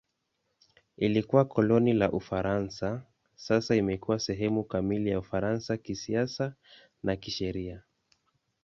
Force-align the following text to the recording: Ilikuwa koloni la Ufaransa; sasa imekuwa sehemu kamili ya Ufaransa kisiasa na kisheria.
Ilikuwa 0.97 1.45
koloni 1.45 1.93
la 1.93 2.11
Ufaransa; 2.11 3.05
sasa 3.35 3.75
imekuwa 3.75 4.19
sehemu 4.19 4.63
kamili 4.63 5.09
ya 5.09 5.19
Ufaransa 5.19 5.77
kisiasa 5.77 6.53
na 7.03 7.15
kisheria. 7.15 7.83